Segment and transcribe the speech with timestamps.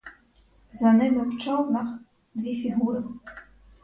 [0.71, 1.99] За ними в човнах—
[2.35, 3.03] дві фігури.